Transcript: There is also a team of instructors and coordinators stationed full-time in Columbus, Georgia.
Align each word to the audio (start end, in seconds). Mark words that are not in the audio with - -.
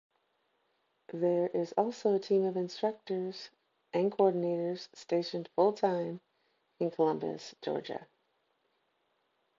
There 1.13 1.45
is 1.53 1.73
also 1.73 2.15
a 2.15 2.19
team 2.19 2.43
of 2.45 2.57
instructors 2.57 3.51
and 3.93 4.11
coordinators 4.11 4.89
stationed 4.95 5.47
full-time 5.49 6.21
in 6.79 6.89
Columbus, 6.89 7.53
Georgia. 7.61 8.07